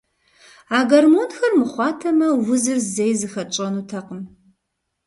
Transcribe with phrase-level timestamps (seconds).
[0.77, 4.21] А гормонхэр мыхъуатэмэ, узыр зэи зыхэтщӏэнутэкъым.